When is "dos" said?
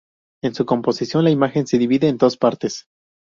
2.17-2.35